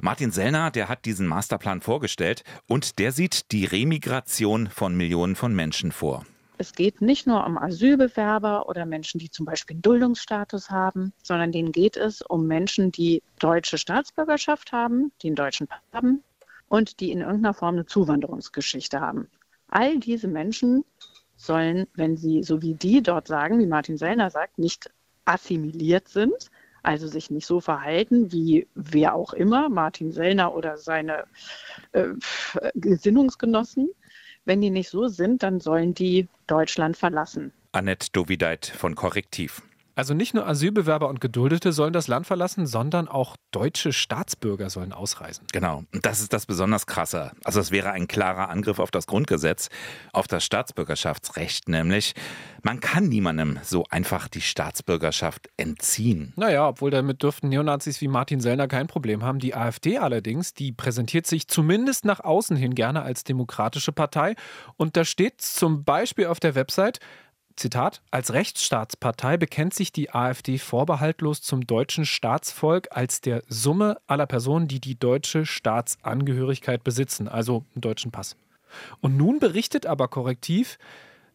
Martin 0.00 0.30
Sellner, 0.30 0.70
der 0.70 0.88
hat 0.88 1.04
diesen 1.04 1.26
Masterplan 1.26 1.80
vorgestellt 1.80 2.44
und 2.66 2.98
der 2.98 3.12
sieht 3.12 3.52
die 3.52 3.64
Remigration 3.64 4.68
von 4.68 4.96
Millionen 4.96 5.36
von 5.36 5.54
Menschen 5.54 5.92
vor. 5.92 6.24
Es 6.58 6.72
geht 6.72 7.02
nicht 7.02 7.26
nur 7.26 7.44
um 7.44 7.58
Asylbewerber 7.58 8.68
oder 8.68 8.86
Menschen, 8.86 9.18
die 9.18 9.30
zum 9.30 9.44
Beispiel 9.44 9.74
einen 9.74 9.82
Duldungsstatus 9.82 10.70
haben, 10.70 11.12
sondern 11.22 11.52
denen 11.52 11.70
geht 11.70 11.96
es 11.98 12.22
um 12.22 12.46
Menschen, 12.46 12.92
die 12.92 13.22
deutsche 13.38 13.76
Staatsbürgerschaft 13.76 14.72
haben, 14.72 15.12
die 15.20 15.28
einen 15.28 15.36
deutschen 15.36 15.66
Pass 15.66 15.82
haben 15.92 16.22
und 16.68 17.00
die 17.00 17.12
in 17.12 17.20
irgendeiner 17.20 17.52
Form 17.52 17.74
eine 17.74 17.86
Zuwanderungsgeschichte 17.86 19.00
haben. 19.00 19.28
All 19.68 19.98
diese 19.98 20.28
Menschen 20.28 20.84
sollen, 21.36 21.86
wenn 21.94 22.16
sie, 22.16 22.42
so 22.42 22.62
wie 22.62 22.74
die 22.74 23.02
dort 23.02 23.28
sagen, 23.28 23.58
wie 23.58 23.66
Martin 23.66 23.98
Sellner 23.98 24.30
sagt, 24.30 24.58
nicht 24.58 24.90
assimiliert 25.24 26.08
sind, 26.08 26.50
also 26.82 27.08
sich 27.08 27.30
nicht 27.30 27.46
so 27.46 27.60
verhalten 27.60 28.32
wie 28.32 28.66
wer 28.74 29.14
auch 29.14 29.32
immer, 29.32 29.68
Martin 29.68 30.12
Sellner 30.12 30.54
oder 30.54 30.76
seine 30.78 31.24
äh, 31.92 32.08
Gesinnungsgenossen, 32.74 33.90
wenn 34.44 34.60
die 34.60 34.70
nicht 34.70 34.88
so 34.88 35.08
sind, 35.08 35.42
dann 35.42 35.60
sollen 35.60 35.94
die 35.94 36.28
Deutschland 36.46 36.96
verlassen. 36.96 37.52
Annette 37.72 38.08
Dovideit 38.12 38.66
von 38.66 38.94
Korrektiv. 38.94 39.62
Also 39.96 40.12
nicht 40.12 40.34
nur 40.34 40.46
Asylbewerber 40.46 41.08
und 41.08 41.22
Geduldete 41.22 41.72
sollen 41.72 41.94
das 41.94 42.06
Land 42.06 42.26
verlassen, 42.26 42.66
sondern 42.66 43.08
auch 43.08 43.36
deutsche 43.50 43.94
Staatsbürger 43.94 44.68
sollen 44.68 44.92
ausreisen. 44.92 45.46
Genau, 45.52 45.84
und 45.90 46.04
das 46.04 46.20
ist 46.20 46.34
das 46.34 46.44
besonders 46.44 46.86
krasse. 46.86 47.32
Also 47.44 47.60
es 47.60 47.70
wäre 47.70 47.92
ein 47.92 48.06
klarer 48.06 48.50
Angriff 48.50 48.78
auf 48.78 48.90
das 48.90 49.06
Grundgesetz, 49.06 49.70
auf 50.12 50.28
das 50.28 50.44
Staatsbürgerschaftsrecht 50.44 51.70
nämlich. 51.70 52.14
Man 52.62 52.80
kann 52.80 53.08
niemandem 53.08 53.58
so 53.62 53.84
einfach 53.88 54.28
die 54.28 54.42
Staatsbürgerschaft 54.42 55.48
entziehen. 55.56 56.34
Naja, 56.36 56.68
obwohl 56.68 56.90
damit 56.90 57.22
dürften 57.22 57.48
Neonazis 57.48 58.02
wie 58.02 58.08
Martin 58.08 58.40
Sellner 58.40 58.68
kein 58.68 58.88
Problem 58.88 59.22
haben. 59.22 59.38
Die 59.38 59.54
AfD 59.54 59.96
allerdings, 59.96 60.52
die 60.52 60.72
präsentiert 60.72 61.26
sich 61.26 61.48
zumindest 61.48 62.04
nach 62.04 62.20
außen 62.20 62.56
hin 62.56 62.74
gerne 62.74 63.00
als 63.00 63.24
demokratische 63.24 63.92
Partei. 63.92 64.34
Und 64.76 64.98
da 64.98 65.06
steht 65.06 65.40
zum 65.40 65.84
Beispiel 65.84 66.26
auf 66.26 66.38
der 66.38 66.54
Website, 66.54 67.00
Zitat, 67.56 68.02
als 68.10 68.34
Rechtsstaatspartei 68.34 69.38
bekennt 69.38 69.72
sich 69.72 69.90
die 69.90 70.10
AfD 70.10 70.58
vorbehaltlos 70.58 71.40
zum 71.40 71.66
deutschen 71.66 72.04
Staatsvolk 72.04 72.88
als 72.90 73.22
der 73.22 73.42
Summe 73.48 73.96
aller 74.06 74.26
Personen, 74.26 74.68
die 74.68 74.80
die 74.80 74.98
deutsche 74.98 75.46
Staatsangehörigkeit 75.46 76.84
besitzen, 76.84 77.28
also 77.28 77.64
einen 77.74 77.80
deutschen 77.80 78.12
Pass. 78.12 78.36
Und 79.00 79.16
nun 79.16 79.38
berichtet 79.38 79.86
aber 79.86 80.08
korrektiv, 80.08 80.78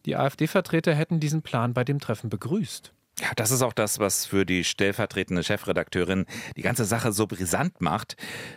die 0.06 0.16
AfD-Vertreter 0.16 0.94
hätten 0.94 1.18
diesen 1.18 1.42
Plan 1.42 1.74
bei 1.74 1.84
dem 1.84 1.98
Treffen 1.98 2.30
begrüßt. 2.30 2.92
Ja, 3.22 3.28
das 3.36 3.52
ist 3.52 3.62
auch 3.62 3.72
das, 3.72 4.00
was 4.00 4.26
für 4.26 4.44
die 4.44 4.64
stellvertretende 4.64 5.44
Chefredakteurin 5.44 6.26
die 6.56 6.62
ganze 6.62 6.84
Sache 6.84 7.12
so 7.12 7.28
brisant 7.28 7.80
macht. 7.80 8.16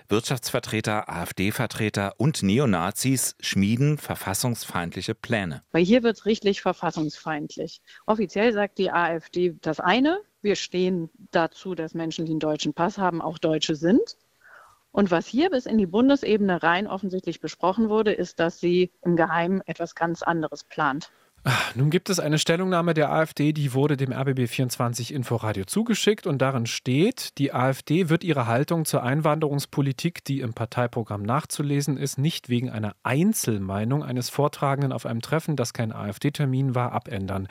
Wirtschaftsvertreter, 0.10 1.08
AfD-Vertreter 1.08 2.16
und 2.18 2.42
Neonazis 2.42 3.36
schmieden 3.40 4.00
verfassungsfeindliche 4.00 5.14
Pläne. 5.14 5.62
Weil 5.72 5.86
hier 5.86 6.02
wird 6.02 6.26
richtig 6.26 6.64
verfassungsfeindlich. 6.64 7.80
Offiziell 8.08 8.54
sagt 8.54 8.80
die 8.80 8.90
AfD 8.90 9.56
das 9.62 9.80
eine, 9.80 10.20
wir 10.42 10.56
stehen 10.56 11.12
dazu, 11.30 11.76
dass 11.76 11.94
Menschen, 11.94 12.26
die 12.26 12.32
einen 12.32 12.40
deutschen 12.40 12.74
Pass 12.74 12.98
haben, 12.98 13.22
auch 13.22 13.38
Deutsche 13.38 13.76
sind. 13.76 14.18
Und 14.92 15.12
was 15.12 15.28
hier 15.28 15.52
bis 15.52 15.68
in 15.68 15.78
die 15.78 15.86
Bundesebene 15.86 16.64
rein 16.64 16.88
offensichtlich 16.88 17.40
besprochen 17.40 17.90
wurde, 17.90 18.14
ist, 18.14 18.40
dass 18.40 18.60
sie 18.60 18.92
im 19.04 19.16
Geheimen 19.16 19.62
etwas 19.68 19.94
ganz 19.94 20.24
anderes 20.24 20.64
plant. 20.64 21.12
Nun 21.76 21.92
gibt 21.92 22.10
es 22.10 22.20
eine 22.20 22.40
Stellungnahme 22.40 22.96
der 22.96 23.12
AfD, 23.12 23.54
die 23.54 23.74
wurde 23.74 23.98
dem 23.98 24.12
RBB24 24.12 25.14
Inforadio 25.14 25.66
zugeschickt 25.66 26.26
und 26.26 26.40
darin 26.42 26.66
steht, 26.66 27.38
die 27.38 27.54
AfD 27.54 28.10
wird 28.10 28.24
ihre 28.24 28.48
Haltung 28.48 28.86
zur 28.86 29.04
Einwanderungspolitik, 29.04 30.24
die 30.24 30.40
im 30.40 30.54
Parteiprogramm 30.54 31.22
nachzulesen 31.22 31.98
ist, 31.98 32.18
nicht 32.18 32.50
wegen 32.50 32.72
einer 32.72 32.96
Einzelmeinung 33.04 34.04
eines 34.04 34.32
Vortragenden 34.32 34.92
auf 34.92 35.06
einem 35.06 35.22
Treffen, 35.22 35.56
das 35.56 35.74
kein 35.74 35.92
AfD-Termin 35.92 36.74
war, 36.74 36.94
abändern. 36.94 37.48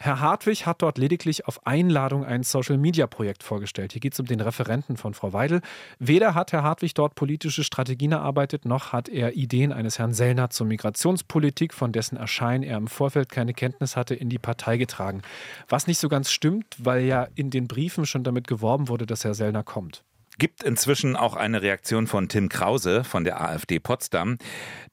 Herr 0.00 0.20
Hartwig 0.20 0.64
hat 0.64 0.80
dort 0.80 0.96
lediglich 0.96 1.48
auf 1.48 1.66
Einladung 1.66 2.24
ein 2.24 2.44
Social-Media-Projekt 2.44 3.42
vorgestellt. 3.42 3.92
Hier 3.92 4.00
geht 4.00 4.12
es 4.12 4.20
um 4.20 4.26
den 4.26 4.40
Referenten 4.40 4.96
von 4.96 5.12
Frau 5.12 5.32
Weidel. 5.32 5.60
Weder 5.98 6.36
hat 6.36 6.52
Herr 6.52 6.62
Hartwig 6.62 6.94
dort 6.94 7.16
politische 7.16 7.64
Strategien 7.64 8.12
erarbeitet, 8.12 8.64
noch 8.64 8.92
hat 8.92 9.08
er 9.08 9.34
Ideen 9.34 9.72
eines 9.72 9.98
Herrn 9.98 10.14
Sellner 10.14 10.50
zur 10.50 10.68
Migrationspolitik, 10.68 11.74
von 11.74 11.90
dessen 11.90 12.16
Erscheinen 12.16 12.62
er 12.62 12.76
im 12.76 12.86
Vorfeld 12.86 13.28
keine 13.28 13.54
Kenntnis 13.54 13.96
hatte, 13.96 14.14
in 14.14 14.28
die 14.28 14.38
Partei 14.38 14.76
getragen. 14.76 15.22
Was 15.68 15.88
nicht 15.88 15.98
so 15.98 16.08
ganz 16.08 16.30
stimmt, 16.30 16.76
weil 16.78 17.04
ja 17.04 17.26
in 17.34 17.50
den 17.50 17.66
Briefen 17.66 18.06
schon 18.06 18.22
damit 18.22 18.46
geworben 18.46 18.86
wurde, 18.86 19.04
dass 19.04 19.24
Herr 19.24 19.34
Sellner 19.34 19.64
kommt. 19.64 20.04
Gibt 20.38 20.62
inzwischen 20.62 21.16
auch 21.16 21.34
eine 21.34 21.62
Reaktion 21.62 22.06
von 22.06 22.28
Tim 22.28 22.48
Krause 22.48 23.02
von 23.02 23.24
der 23.24 23.40
AfD 23.40 23.80
Potsdam. 23.80 24.38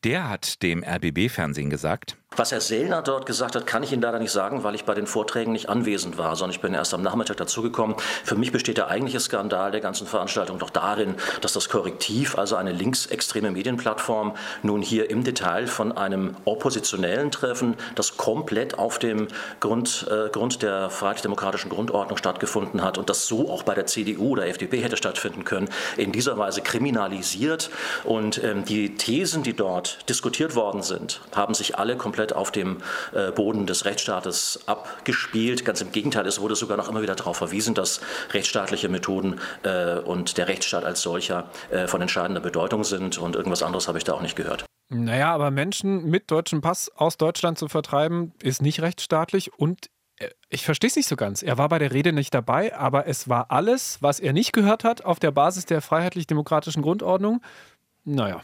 Der 0.04 0.28
hat 0.28 0.64
dem 0.64 0.84
RBB-Fernsehen 0.84 1.70
gesagt, 1.70 2.18
was 2.38 2.52
Herr 2.52 2.62
Sellner 2.62 3.02
dort 3.02 3.26
gesagt 3.26 3.56
hat, 3.56 3.66
kann 3.66 3.84
ich 3.84 3.92
Ihnen 3.92 4.02
leider 4.02 4.20
nicht 4.20 4.32
sagen, 4.32 4.64
weil 4.64 4.76
ich 4.76 4.86
bei 4.86 4.94
den 4.94 5.08
Vorträgen 5.08 5.52
nicht 5.52 5.70
anwesend 5.70 6.18
war, 6.18 6.36
sondern 6.36 6.56
ich 6.56 6.62
bin 6.62 6.74
erst 6.74 6.94
am 6.94 7.02
Nachmittag 7.02 7.38
dazugekommen. 7.38 7.96
Für 8.24 8.36
mich 8.36 8.52
besteht 8.52 8.78
der 8.78 8.90
eigentliche 8.90 9.20
Skandal 9.20 9.72
der 9.72 9.82
ganzen 9.82 10.08
Veranstaltung 10.08 10.60
doch 10.60 10.70
darin, 10.70 11.16
dass 11.42 11.54
das 11.54 11.70
Korrektiv, 11.70 12.38
also 12.38 12.56
eine 12.56 12.72
linksextreme 12.72 13.52
Medienplattform, 13.52 14.36
nun 14.64 14.82
hier 14.82 15.10
im 15.10 15.24
Detail 15.24 15.68
von 15.68 15.92
einem 15.92 16.36
oppositionellen 16.46 17.32
Treffen, 17.32 17.76
das 17.96 18.18
komplett 18.18 18.78
auf 18.78 19.00
dem 19.00 19.28
Grund, 19.60 20.08
äh, 20.10 20.30
Grund 20.30 20.62
der 20.62 20.90
freiheitlich-demokratischen 20.90 21.70
Grundordnung 21.70 22.18
stattgefunden 22.18 22.84
hat 22.84 22.98
und 22.98 23.10
das 23.10 23.28
so 23.28 23.50
auch 23.50 23.64
bei 23.64 23.74
der 23.74 23.86
CDU 23.86 24.32
oder 24.32 24.48
FDP 24.48 24.82
hätte 24.82 24.98
stattfinden 24.98 25.44
können, 25.44 25.70
in 25.98 26.12
dieser 26.12 26.38
Weise 26.38 26.62
kriminalisiert. 26.62 27.70
Und 28.04 28.44
ähm, 28.44 28.66
die 28.66 28.96
Thesen, 28.96 29.44
die 29.44 29.54
dort 29.54 30.10
diskutiert 30.10 30.56
worden 30.56 30.82
sind, 30.82 31.22
haben 31.36 31.54
sich 31.54 31.78
alle 31.78 31.96
komplett 31.98 32.25
komplett 32.26 32.34
auf 32.34 32.52
dem 32.52 32.78
äh, 33.14 33.32
Boden 33.32 33.66
des 33.66 33.86
Rechtsstaates 33.86 34.62
abgespielt. 34.66 35.66
Ganz 35.66 35.82
im 35.82 35.92
Gegenteil, 35.92 36.26
es 36.26 36.40
wurde 36.40 36.56
sogar 36.56 36.78
noch 36.78 36.90
immer 36.90 37.02
wieder 37.02 37.16
darauf 37.16 37.38
verwiesen, 37.38 37.74
dass 37.74 38.02
rechtsstaatliche 38.32 38.90
Methoden 38.90 39.40
äh, 39.64 40.00
und 40.00 40.38
der 40.38 40.48
Rechtsstaat 40.48 40.84
als 40.84 41.02
solcher 41.02 41.50
äh, 41.72 41.88
von 41.88 42.02
entscheidender 42.02 42.42
Bedeutung 42.42 42.84
sind. 42.84 43.18
Und 43.18 43.36
irgendwas 43.36 43.64
anderes 43.64 43.88
habe 43.88 43.98
ich 43.98 44.04
da 44.04 44.14
auch 44.14 44.22
nicht 44.22 44.36
gehört. 44.36 44.66
Naja, 44.90 45.34
aber 45.34 45.52
Menschen 45.52 46.06
mit 46.06 46.30
deutschem 46.30 46.62
Pass 46.62 46.92
aus 46.96 47.18
Deutschland 47.18 47.58
zu 47.58 47.68
vertreiben, 47.68 48.34
ist 48.42 48.62
nicht 48.62 48.82
rechtsstaatlich 48.82 49.52
und 49.54 49.90
ich 50.48 50.64
verstehe 50.64 50.88
es 50.88 50.96
nicht 50.96 51.10
so 51.10 51.18
ganz. 51.18 51.44
Er 51.44 51.58
war 51.58 51.68
bei 51.68 51.78
der 51.78 51.92
Rede 51.92 52.14
nicht 52.14 52.34
dabei, 52.34 52.74
aber 52.74 53.06
es 53.06 53.28
war 53.28 53.52
alles, 53.52 53.98
was 54.02 54.22
er 54.22 54.32
nicht 54.32 54.54
gehört 54.54 54.86
hat, 54.86 55.04
auf 55.04 55.20
der 55.20 55.32
Basis 55.32 55.66
der 55.66 55.82
freiheitlich-demokratischen 55.82 56.82
Grundordnung. 56.82 57.42
Naja. 58.06 58.42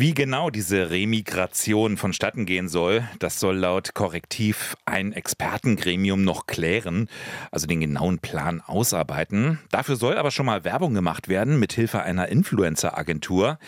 Wie 0.00 0.14
genau 0.14 0.48
diese 0.48 0.90
Remigration 0.90 1.96
vonstatten 1.96 2.46
gehen 2.46 2.68
soll, 2.68 3.02
das 3.18 3.40
soll 3.40 3.56
laut 3.56 3.94
Korrektiv 3.94 4.76
ein 4.84 5.12
Expertengremium 5.12 6.22
noch 6.22 6.46
klären, 6.46 7.08
also 7.50 7.66
den 7.66 7.80
genauen 7.80 8.20
Plan 8.20 8.60
ausarbeiten. 8.60 9.58
Dafür 9.72 9.96
soll 9.96 10.16
aber 10.16 10.30
schon 10.30 10.46
mal 10.46 10.62
Werbung 10.62 10.94
gemacht 10.94 11.26
werden 11.26 11.58
mit 11.58 11.72
Hilfe 11.72 12.00
einer 12.00 12.28
Influencer-Agentur. 12.28 13.58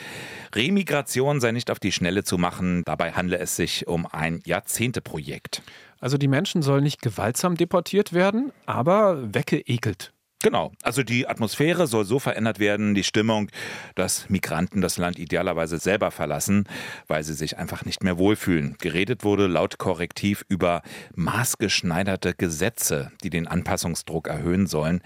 Remigration 0.55 1.41
sei 1.41 1.51
nicht 1.51 1.69
auf 1.69 1.81
die 1.81 1.91
Schnelle 1.91 2.23
zu 2.23 2.39
machen, 2.39 2.85
dabei 2.85 3.11
handle 3.11 3.41
es 3.41 3.57
sich 3.57 3.89
um 3.89 4.07
ein 4.07 4.41
Jahrzehnteprojekt. 4.45 5.63
Also 5.99 6.17
die 6.17 6.29
Menschen 6.29 6.63
sollen 6.63 6.85
nicht 6.85 7.03
gewaltsam 7.03 7.57
deportiert 7.57 8.13
werden, 8.13 8.53
aber 8.67 9.35
weggeekelt. 9.35 10.13
Genau, 10.43 10.73
also 10.83 11.03
die 11.03 11.29
Atmosphäre 11.29 11.87
soll 11.87 12.07
so 12.07 12.19
verändert 12.19 12.59
werden, 12.59 12.95
die 12.95 13.05
Stimmung, 13.05 13.51
dass 13.95 14.31
Migranten 14.31 14.81
das 14.81 14.97
Land 14.97 15.19
idealerweise 15.19 15.79
selber 15.79 16.11
verlassen, 16.11 16.65
weil 17.09 17.25
sie 17.25 17.35
sich 17.35 17.59
einfach 17.59 17.85
nicht 17.85 18.03
mehr 18.03 18.17
wohlfühlen. 18.17 18.77
Geredet 18.81 19.23
wurde 19.23 19.49
laut 19.49 19.77
Korrektiv 19.77 20.47
über 20.49 20.81
maßgeschneiderte 21.15 22.33
Gesetze, 22.33 23.13
die 23.23 23.29
den 23.29 23.49
Anpassungsdruck 23.49 24.29
erhöhen 24.29 24.67
sollen. 24.67 25.03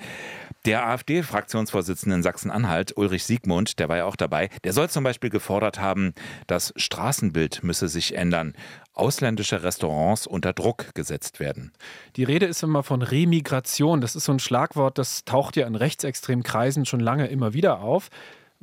Der 0.66 0.86
AfD-Fraktionsvorsitzende 0.86 2.14
in 2.16 2.22
Sachsen-Anhalt, 2.22 2.96
Ulrich 2.96 3.24
Siegmund, 3.24 3.80
der 3.80 3.88
war 3.88 3.96
ja 3.98 4.04
auch 4.04 4.16
dabei, 4.16 4.50
der 4.62 4.72
soll 4.72 4.88
zum 4.88 5.02
Beispiel 5.02 5.30
gefordert 5.30 5.80
haben, 5.80 6.14
das 6.46 6.72
Straßenbild 6.76 7.64
müsse 7.64 7.88
sich 7.88 8.16
ändern. 8.16 8.54
Ausländische 8.94 9.62
Restaurants 9.62 10.26
unter 10.26 10.52
Druck 10.52 10.94
gesetzt 10.94 11.40
werden. 11.40 11.72
Die 12.16 12.24
Rede 12.24 12.46
ist 12.46 12.62
immer 12.62 12.82
von 12.82 13.02
Remigration. 13.02 14.00
Das 14.00 14.14
ist 14.14 14.24
so 14.24 14.32
ein 14.32 14.38
Schlagwort, 14.38 14.98
das 14.98 15.24
taucht 15.24 15.56
ja 15.56 15.66
in 15.66 15.74
rechtsextremen 15.74 16.44
Kreisen 16.44 16.86
schon 16.86 17.00
lange 17.00 17.26
immer 17.26 17.52
wieder 17.54 17.80
auf. 17.80 18.08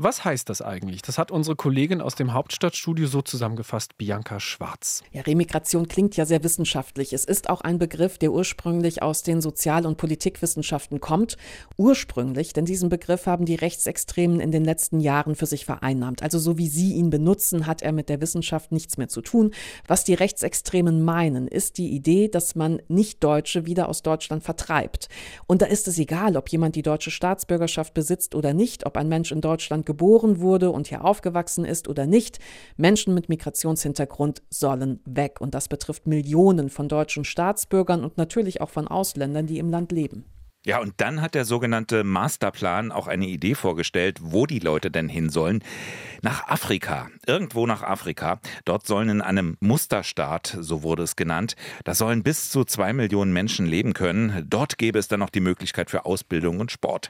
Was 0.03 0.25
heißt 0.25 0.49
das 0.49 0.63
eigentlich? 0.63 1.03
Das 1.03 1.19
hat 1.19 1.29
unsere 1.29 1.55
Kollegin 1.55 2.01
aus 2.01 2.15
dem 2.15 2.33
Hauptstadtstudio 2.33 3.05
so 3.05 3.21
zusammengefasst, 3.21 3.99
Bianca 3.99 4.39
Schwarz. 4.39 5.03
Ja, 5.11 5.21
Remigration 5.21 5.87
klingt 5.87 6.17
ja 6.17 6.25
sehr 6.25 6.43
wissenschaftlich. 6.43 7.13
Es 7.13 7.23
ist 7.23 7.51
auch 7.51 7.61
ein 7.61 7.77
Begriff, 7.77 8.17
der 8.17 8.31
ursprünglich 8.31 9.03
aus 9.03 9.21
den 9.21 9.41
Sozial- 9.41 9.85
und 9.85 9.99
Politikwissenschaften 9.99 11.01
kommt. 11.01 11.37
Ursprünglich, 11.77 12.51
denn 12.51 12.65
diesen 12.65 12.89
Begriff 12.89 13.27
haben 13.27 13.45
die 13.45 13.53
Rechtsextremen 13.53 14.39
in 14.39 14.49
den 14.49 14.65
letzten 14.65 15.01
Jahren 15.01 15.35
für 15.35 15.45
sich 15.45 15.65
vereinnahmt. 15.65 16.23
Also 16.23 16.39
so 16.39 16.57
wie 16.57 16.67
sie 16.67 16.93
ihn 16.93 17.11
benutzen, 17.11 17.67
hat 17.67 17.83
er 17.83 17.91
mit 17.91 18.09
der 18.09 18.21
Wissenschaft 18.21 18.71
nichts 18.71 18.97
mehr 18.97 19.07
zu 19.07 19.21
tun. 19.21 19.51
Was 19.85 20.03
die 20.03 20.15
Rechtsextremen 20.15 21.03
meinen, 21.03 21.47
ist 21.47 21.77
die 21.77 21.91
Idee, 21.91 22.27
dass 22.27 22.55
man 22.55 22.81
Nicht-Deutsche 22.87 23.67
wieder 23.67 23.87
aus 23.87 24.01
Deutschland 24.01 24.43
vertreibt. 24.43 25.09
Und 25.45 25.61
da 25.61 25.67
ist 25.67 25.87
es 25.87 25.99
egal, 25.99 26.37
ob 26.37 26.49
jemand 26.49 26.75
die 26.75 26.81
deutsche 26.81 27.11
Staatsbürgerschaft 27.11 27.93
besitzt 27.93 28.33
oder 28.33 28.55
nicht, 28.55 28.87
ob 28.87 28.97
ein 28.97 29.07
Mensch 29.07 29.31
in 29.31 29.41
Deutschland 29.41 29.85
geboren 29.91 30.39
wurde 30.39 30.71
und 30.71 30.87
hier 30.87 31.03
aufgewachsen 31.03 31.65
ist 31.65 31.89
oder 31.89 32.05
nicht. 32.05 32.39
Menschen 32.77 33.13
mit 33.13 33.27
Migrationshintergrund 33.27 34.41
sollen 34.49 35.01
weg. 35.03 35.41
Und 35.41 35.53
das 35.53 35.67
betrifft 35.67 36.07
Millionen 36.07 36.69
von 36.69 36.87
deutschen 36.87 37.25
Staatsbürgern 37.25 38.05
und 38.05 38.17
natürlich 38.17 38.61
auch 38.61 38.69
von 38.69 38.87
Ausländern, 38.87 39.47
die 39.47 39.59
im 39.59 39.69
Land 39.69 39.91
leben. 39.91 40.23
Ja, 40.63 40.79
und 40.79 40.93
dann 40.97 41.23
hat 41.23 41.33
der 41.33 41.43
sogenannte 41.43 42.03
Masterplan 42.03 42.91
auch 42.91 43.07
eine 43.07 43.25
Idee 43.25 43.55
vorgestellt, 43.55 44.19
wo 44.21 44.45
die 44.45 44.59
Leute 44.59 44.91
denn 44.91 45.09
hin 45.09 45.31
sollen. 45.31 45.63
Nach 46.21 46.47
Afrika, 46.47 47.09
irgendwo 47.25 47.65
nach 47.65 47.81
Afrika. 47.81 48.39
Dort 48.63 48.85
sollen 48.85 49.09
in 49.09 49.21
einem 49.21 49.57
Musterstaat, 49.59 50.55
so 50.59 50.83
wurde 50.83 51.01
es 51.01 51.15
genannt, 51.15 51.55
da 51.83 51.95
sollen 51.95 52.21
bis 52.21 52.51
zu 52.51 52.63
zwei 52.63 52.93
Millionen 52.93 53.33
Menschen 53.33 53.65
leben 53.65 53.93
können. 53.93 54.45
Dort 54.47 54.77
gäbe 54.77 54.99
es 54.99 55.07
dann 55.07 55.21
noch 55.21 55.31
die 55.31 55.39
Möglichkeit 55.39 55.89
für 55.89 56.05
Ausbildung 56.05 56.59
und 56.59 56.71
Sport. 56.71 57.09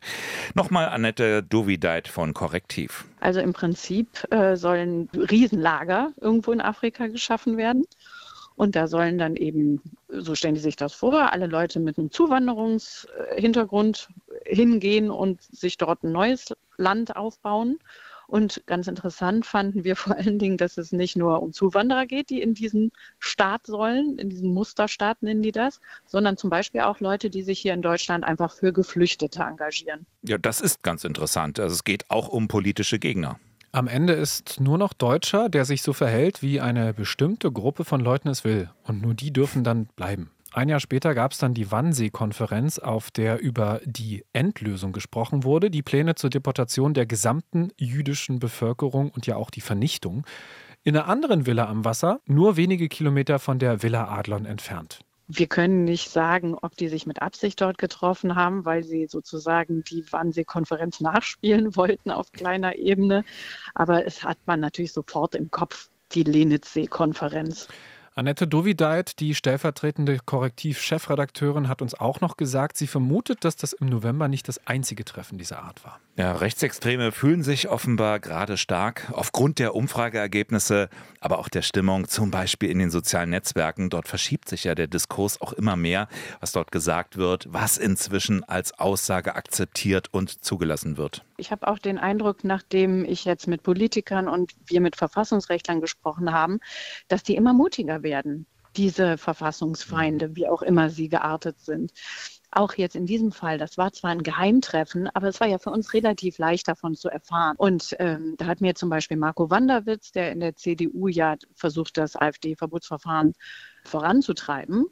Nochmal 0.55 0.87
Annette 0.87 1.43
Dovideit 1.43 2.07
von 2.07 2.33
Korrektiv. 2.33 3.03
Also 3.19 3.41
im 3.41 3.51
Prinzip 3.51 4.07
äh, 4.31 4.55
sollen 4.55 5.09
Riesenlager 5.13 6.11
irgendwo 6.21 6.53
in 6.53 6.61
Afrika 6.61 7.07
geschaffen 7.07 7.57
werden. 7.57 7.83
Und 8.61 8.75
da 8.75 8.85
sollen 8.85 9.17
dann 9.17 9.35
eben, 9.37 9.81
so 10.07 10.35
stellen 10.35 10.53
die 10.53 10.61
sich 10.61 10.75
das 10.75 10.93
vor, 10.93 11.33
alle 11.33 11.47
Leute 11.47 11.79
mit 11.79 11.97
einem 11.97 12.11
Zuwanderungshintergrund 12.11 14.09
hingehen 14.45 15.09
und 15.09 15.41
sich 15.41 15.79
dort 15.79 16.03
ein 16.03 16.11
neues 16.11 16.53
Land 16.77 17.15
aufbauen. 17.15 17.79
Und 18.27 18.61
ganz 18.67 18.85
interessant 18.85 19.47
fanden 19.47 19.83
wir 19.83 19.95
vor 20.03 20.15
allen 20.15 20.37
Dingen, 20.37 20.57
dass 20.57 20.77
es 20.77 20.91
nicht 20.91 21.17
nur 21.17 21.41
um 21.41 21.53
Zuwanderer 21.53 22.05
geht, 22.05 22.29
die 22.29 22.39
in 22.39 22.53
diesen 22.53 22.91
Staat 23.17 23.65
sollen, 23.65 24.19
in 24.19 24.29
diesen 24.29 24.53
Musterstaat 24.53 25.23
nennen 25.23 25.41
die 25.41 25.51
das, 25.51 25.81
sondern 26.05 26.37
zum 26.37 26.51
Beispiel 26.51 26.81
auch 26.81 26.99
Leute, 26.99 27.31
die 27.31 27.41
sich 27.41 27.59
hier 27.59 27.73
in 27.73 27.81
Deutschland 27.81 28.23
einfach 28.23 28.53
für 28.53 28.71
Geflüchtete 28.71 29.41
engagieren. 29.41 30.05
Ja, 30.21 30.37
das 30.37 30.61
ist 30.61 30.83
ganz 30.83 31.03
interessant. 31.03 31.59
Also 31.59 31.73
es 31.73 31.83
geht 31.83 32.11
auch 32.11 32.27
um 32.27 32.47
politische 32.47 32.99
Gegner. 32.99 33.39
Am 33.73 33.87
Ende 33.87 34.13
ist 34.13 34.59
nur 34.59 34.77
noch 34.77 34.91
Deutscher, 34.91 35.47
der 35.47 35.63
sich 35.63 35.81
so 35.81 35.93
verhält, 35.93 36.41
wie 36.41 36.59
eine 36.59 36.93
bestimmte 36.93 37.53
Gruppe 37.53 37.85
von 37.85 38.01
Leuten 38.01 38.27
es 38.27 38.43
will. 38.43 38.69
Und 38.83 39.01
nur 39.01 39.13
die 39.13 39.31
dürfen 39.31 39.63
dann 39.63 39.85
bleiben. 39.95 40.31
Ein 40.51 40.67
Jahr 40.67 40.81
später 40.81 41.15
gab 41.15 41.31
es 41.31 41.37
dann 41.37 41.53
die 41.53 41.71
Wannsee-Konferenz, 41.71 42.79
auf 42.79 43.11
der 43.11 43.39
über 43.39 43.79
die 43.85 44.25
Endlösung 44.33 44.91
gesprochen 44.91 45.45
wurde, 45.45 45.71
die 45.71 45.83
Pläne 45.83 46.15
zur 46.15 46.29
Deportation 46.29 46.93
der 46.93 47.05
gesamten 47.05 47.71
jüdischen 47.77 48.39
Bevölkerung 48.39 49.09
und 49.11 49.25
ja 49.25 49.37
auch 49.37 49.49
die 49.49 49.61
Vernichtung. 49.61 50.25
In 50.83 50.97
einer 50.97 51.07
anderen 51.07 51.45
Villa 51.45 51.69
am 51.69 51.85
Wasser, 51.85 52.19
nur 52.25 52.57
wenige 52.57 52.89
Kilometer 52.89 53.39
von 53.39 53.57
der 53.57 53.81
Villa 53.81 54.09
Adlon 54.09 54.45
entfernt. 54.45 54.99
Wir 55.33 55.47
können 55.47 55.85
nicht 55.85 56.09
sagen, 56.09 56.57
ob 56.61 56.75
die 56.75 56.89
sich 56.89 57.05
mit 57.05 57.21
Absicht 57.21 57.61
dort 57.61 57.77
getroffen 57.77 58.35
haben, 58.35 58.65
weil 58.65 58.83
sie 58.83 59.07
sozusagen 59.07 59.81
die 59.85 60.03
Wannsee-Konferenz 60.11 60.99
nachspielen 60.99 61.73
wollten 61.77 62.11
auf 62.11 62.33
kleiner 62.33 62.75
Ebene. 62.75 63.23
Aber 63.73 64.05
es 64.05 64.25
hat 64.25 64.39
man 64.45 64.59
natürlich 64.59 64.91
sofort 64.91 65.35
im 65.35 65.49
Kopf, 65.49 65.89
die 66.11 66.23
Lenitzsee-Konferenz. 66.23 67.69
Annette 68.13 68.45
Dovideit, 68.45 69.21
die 69.21 69.33
stellvertretende 69.33 70.19
Korrektiv-Chefredakteurin, 70.25 71.69
hat 71.69 71.81
uns 71.81 71.93
auch 71.97 72.19
noch 72.19 72.35
gesagt, 72.35 72.75
sie 72.75 72.87
vermutet, 72.87 73.45
dass 73.45 73.55
das 73.55 73.71
im 73.71 73.87
November 73.87 74.27
nicht 74.27 74.49
das 74.49 74.67
einzige 74.67 75.05
Treffen 75.05 75.37
dieser 75.37 75.63
Art 75.63 75.85
war. 75.85 76.01
Ja, 76.17 76.33
Rechtsextreme 76.33 77.13
fühlen 77.13 77.41
sich 77.41 77.69
offenbar 77.69 78.19
gerade 78.19 78.57
stark 78.57 79.09
aufgrund 79.13 79.59
der 79.59 79.75
Umfrageergebnisse, 79.75 80.89
aber 81.21 81.39
auch 81.39 81.47
der 81.47 81.61
Stimmung, 81.61 82.09
zum 82.09 82.31
Beispiel 82.31 82.69
in 82.69 82.79
den 82.79 82.91
sozialen 82.91 83.29
Netzwerken. 83.29 83.89
Dort 83.89 84.09
verschiebt 84.09 84.49
sich 84.49 84.65
ja 84.65 84.75
der 84.75 84.87
Diskurs 84.87 85.39
auch 85.39 85.53
immer 85.53 85.77
mehr, 85.77 86.09
was 86.41 86.51
dort 86.51 86.73
gesagt 86.73 87.15
wird, 87.15 87.47
was 87.49 87.77
inzwischen 87.77 88.43
als 88.43 88.77
Aussage 88.77 89.35
akzeptiert 89.35 90.09
und 90.11 90.43
zugelassen 90.43 90.97
wird. 90.97 91.23
Ich 91.41 91.51
habe 91.51 91.67
auch 91.67 91.79
den 91.79 91.97
Eindruck, 91.97 92.43
nachdem 92.43 93.03
ich 93.03 93.25
jetzt 93.25 93.47
mit 93.47 93.63
Politikern 93.63 94.27
und 94.27 94.53
wir 94.67 94.79
mit 94.79 94.95
Verfassungsrechtlern 94.95 95.81
gesprochen 95.81 96.31
haben, 96.31 96.59
dass 97.07 97.23
die 97.23 97.35
immer 97.35 97.53
mutiger 97.53 98.03
werden, 98.03 98.45
diese 98.77 99.17
Verfassungsfeinde, 99.17 100.35
wie 100.35 100.47
auch 100.47 100.61
immer 100.61 100.89
sie 100.89 101.09
geartet 101.09 101.59
sind 101.59 101.91
auch 102.51 102.73
jetzt 102.73 102.95
in 102.95 103.05
diesem 103.05 103.31
Fall, 103.31 103.57
das 103.57 103.77
war 103.77 103.93
zwar 103.93 104.11
ein 104.11 104.23
Geheimtreffen, 104.23 105.07
aber 105.13 105.29
es 105.29 105.39
war 105.39 105.47
ja 105.47 105.57
für 105.57 105.71
uns 105.71 105.93
relativ 105.93 106.37
leicht 106.37 106.67
davon 106.67 106.95
zu 106.95 107.07
erfahren. 107.07 107.55
Und 107.57 107.95
ähm, 107.99 108.35
da 108.37 108.45
hat 108.45 108.59
mir 108.59 108.75
zum 108.75 108.89
Beispiel 108.89 109.17
Marco 109.17 109.49
Wanderwitz, 109.49 110.11
der 110.11 110.31
in 110.31 110.41
der 110.41 110.55
CDU 110.55 111.07
ja 111.07 111.35
versucht, 111.55 111.97
das 111.97 112.15
AfD-Verbotsverfahren 112.15 113.33
voranzutreiben, 113.85 114.85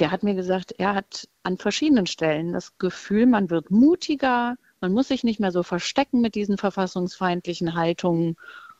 der 0.00 0.10
hat 0.10 0.22
mir 0.22 0.34
gesagt, 0.34 0.72
er 0.78 0.94
hat 0.94 1.28
an 1.42 1.58
verschiedenen 1.58 2.06
Stellen 2.06 2.52
das 2.52 2.76
Gefühl, 2.78 3.26
man 3.26 3.50
wird 3.50 3.70
mutiger, 3.70 4.56
man 4.80 4.92
muss 4.92 5.08
sich 5.08 5.24
nicht 5.24 5.40
mehr 5.40 5.52
so 5.52 5.62
verstecken 5.62 6.20
mit 6.20 6.34
diesen 6.34 6.58
verfassungsfeindlichen 6.58 7.74
Haltungen 7.74 8.36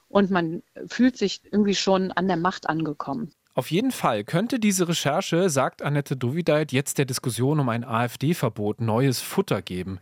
und 0.08 0.30
man 0.30 0.62
fühlt 0.86 1.16
sich 1.16 1.40
irgendwie 1.50 1.74
schon 1.74 2.10
an 2.12 2.26
der 2.26 2.36
Macht 2.36 2.68
angekommen. 2.68 3.32
Auf 3.54 3.70
jeden 3.70 3.90
Fall 3.90 4.24
könnte 4.24 4.58
diese 4.58 4.88
Recherche, 4.88 5.50
sagt 5.50 5.82
Annette 5.82 6.16
Dovideit, 6.16 6.72
jetzt 6.72 6.98
der 6.98 7.04
Diskussion 7.04 7.60
um 7.60 7.68
ein 7.68 7.84
AfD-Verbot 7.84 8.80
neues 8.80 9.20
Futter 9.20 9.60
geben. 9.60 9.98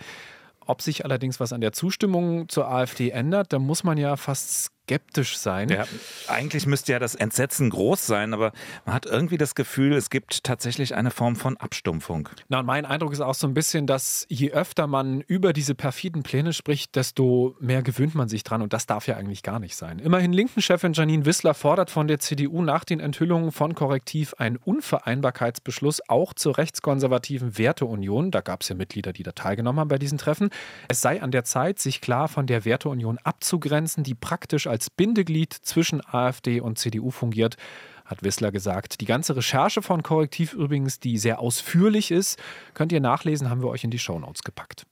Ob 0.66 0.82
sich 0.82 1.04
allerdings 1.04 1.40
was 1.40 1.52
an 1.52 1.62
der 1.62 1.72
Zustimmung 1.72 2.48
zur 2.48 2.68
AfD 2.68 3.08
ändert, 3.10 3.52
da 3.52 3.58
muss 3.58 3.84
man 3.84 3.96
ja 3.96 4.16
fast 4.16 4.70
skeptisch 4.88 5.36
sein. 5.36 5.68
Ja, 5.68 5.84
eigentlich 6.28 6.66
müsste 6.66 6.92
ja 6.92 6.98
das 6.98 7.14
Entsetzen 7.14 7.68
groß 7.68 8.06
sein, 8.06 8.32
aber 8.32 8.52
man 8.86 8.94
hat 8.94 9.04
irgendwie 9.04 9.36
das 9.36 9.54
Gefühl, 9.54 9.92
es 9.92 10.08
gibt 10.08 10.44
tatsächlich 10.44 10.94
eine 10.94 11.10
Form 11.10 11.36
von 11.36 11.58
Abstumpfung. 11.58 12.30
Na, 12.48 12.60
und 12.60 12.66
mein 12.66 12.86
Eindruck 12.86 13.12
ist 13.12 13.20
auch 13.20 13.34
so 13.34 13.46
ein 13.46 13.52
bisschen, 13.52 13.86
dass 13.86 14.24
je 14.30 14.50
öfter 14.52 14.86
man 14.86 15.20
über 15.20 15.52
diese 15.52 15.74
perfiden 15.74 16.22
Pläne 16.22 16.54
spricht, 16.54 16.96
desto 16.96 17.54
mehr 17.60 17.82
gewöhnt 17.82 18.14
man 18.14 18.30
sich 18.30 18.44
dran 18.44 18.62
und 18.62 18.72
das 18.72 18.86
darf 18.86 19.06
ja 19.06 19.16
eigentlich 19.18 19.42
gar 19.42 19.58
nicht 19.58 19.76
sein. 19.76 19.98
Immerhin 19.98 20.32
Linken-Chefin 20.32 20.94
Janine 20.94 21.26
Wissler 21.26 21.52
fordert 21.52 21.90
von 21.90 22.08
der 22.08 22.18
CDU 22.18 22.62
nach 22.62 22.84
den 22.84 22.98
Enthüllungen 22.98 23.52
von 23.52 23.74
Korrektiv 23.74 24.34
einen 24.38 24.56
Unvereinbarkeitsbeschluss 24.56 26.08
auch 26.08 26.32
zur 26.32 26.56
rechtskonservativen 26.56 27.58
Werteunion. 27.58 28.30
Da 28.30 28.40
gab 28.40 28.62
es 28.62 28.70
ja 28.70 28.74
Mitglieder, 28.74 29.12
die 29.12 29.22
da 29.22 29.32
teilgenommen 29.32 29.80
haben 29.80 29.88
bei 29.88 29.98
diesen 29.98 30.16
Treffen. 30.16 30.48
Es 30.88 31.02
sei 31.02 31.20
an 31.20 31.30
der 31.30 31.44
Zeit, 31.44 31.78
sich 31.78 32.00
klar 32.00 32.28
von 32.28 32.46
der 32.46 32.64
Werteunion 32.64 33.18
abzugrenzen, 33.18 34.02
die 34.02 34.14
praktisch 34.14 34.66
als 34.66 34.77
als 34.78 34.90
Bindeglied 34.90 35.52
zwischen 35.52 36.00
AfD 36.06 36.60
und 36.60 36.78
CDU 36.78 37.10
fungiert, 37.10 37.56
hat 38.04 38.22
Wissler 38.22 38.52
gesagt. 38.52 39.00
Die 39.00 39.06
ganze 39.06 39.34
Recherche 39.34 39.82
von 39.82 40.04
Korrektiv 40.04 40.52
übrigens, 40.52 41.00
die 41.00 41.18
sehr 41.18 41.40
ausführlich 41.40 42.12
ist, 42.12 42.38
könnt 42.74 42.92
ihr 42.92 43.00
nachlesen, 43.00 43.50
haben 43.50 43.60
wir 43.60 43.70
euch 43.70 43.82
in 43.82 43.90
die 43.90 43.98
Shownotes 43.98 44.44
gepackt. 44.44 44.86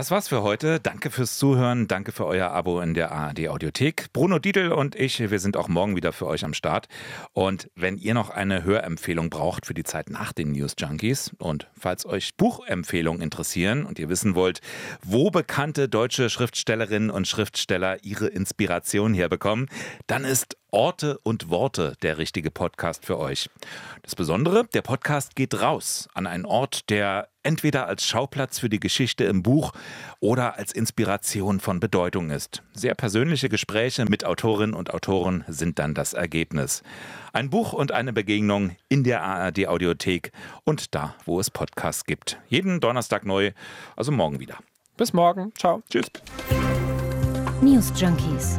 Das 0.00 0.10
war's 0.10 0.28
für 0.28 0.42
heute. 0.42 0.80
Danke 0.80 1.10
fürs 1.10 1.36
Zuhören. 1.36 1.86
Danke 1.86 2.12
für 2.12 2.24
euer 2.24 2.52
Abo 2.52 2.80
in 2.80 2.94
der 2.94 3.12
ARD 3.12 3.48
Audiothek. 3.48 4.10
Bruno 4.14 4.38
Diedl 4.38 4.72
und 4.72 4.96
ich, 4.96 5.20
wir 5.30 5.38
sind 5.38 5.58
auch 5.58 5.68
morgen 5.68 5.94
wieder 5.94 6.14
für 6.14 6.26
euch 6.26 6.42
am 6.42 6.54
Start. 6.54 6.88
Und 7.34 7.68
wenn 7.74 7.98
ihr 7.98 8.14
noch 8.14 8.30
eine 8.30 8.64
Hörempfehlung 8.64 9.28
braucht 9.28 9.66
für 9.66 9.74
die 9.74 9.82
Zeit 9.82 10.08
nach 10.08 10.32
den 10.32 10.52
News 10.52 10.74
Junkies 10.78 11.32
und 11.36 11.68
falls 11.78 12.06
euch 12.06 12.34
Buchempfehlungen 12.38 13.20
interessieren 13.20 13.84
und 13.84 13.98
ihr 13.98 14.08
wissen 14.08 14.34
wollt, 14.34 14.62
wo 15.04 15.30
bekannte 15.30 15.86
deutsche 15.86 16.30
Schriftstellerinnen 16.30 17.10
und 17.10 17.28
Schriftsteller 17.28 18.02
ihre 18.02 18.28
Inspiration 18.28 19.12
herbekommen, 19.12 19.68
dann 20.06 20.24
ist 20.24 20.56
Orte 20.72 21.18
und 21.22 21.50
Worte 21.50 21.94
der 22.02 22.18
richtige 22.18 22.50
Podcast 22.50 23.04
für 23.04 23.18
euch. 23.18 23.50
Das 24.02 24.14
Besondere, 24.14 24.64
der 24.72 24.82
Podcast 24.82 25.36
geht 25.36 25.60
raus 25.60 26.08
an 26.14 26.26
einen 26.26 26.44
Ort, 26.44 26.90
der 26.90 27.28
entweder 27.42 27.86
als 27.86 28.04
Schauplatz 28.04 28.58
für 28.58 28.68
die 28.68 28.80
Geschichte 28.80 29.24
im 29.24 29.42
Buch 29.42 29.72
oder 30.20 30.56
als 30.56 30.72
Inspiration 30.72 31.60
von 31.60 31.80
Bedeutung 31.80 32.30
ist. 32.30 32.62
Sehr 32.72 32.94
persönliche 32.94 33.48
Gespräche 33.48 34.04
mit 34.04 34.24
Autorinnen 34.24 34.74
und 34.74 34.92
Autoren 34.92 35.44
sind 35.48 35.78
dann 35.78 35.94
das 35.94 36.12
Ergebnis. 36.12 36.82
Ein 37.32 37.50
Buch 37.50 37.72
und 37.72 37.92
eine 37.92 38.12
Begegnung 38.12 38.76
in 38.88 39.04
der 39.04 39.22
ARD 39.22 39.68
Audiothek 39.68 40.32
und 40.64 40.94
da, 40.94 41.14
wo 41.24 41.40
es 41.40 41.50
Podcasts 41.50 42.04
gibt. 42.04 42.38
Jeden 42.48 42.80
Donnerstag 42.80 43.24
neu, 43.24 43.52
also 43.96 44.12
morgen 44.12 44.40
wieder. 44.40 44.58
Bis 44.96 45.12
morgen. 45.12 45.52
Ciao. 45.56 45.82
Tschüss. 45.88 46.10
News 47.62 47.92
Junkies 47.96 48.58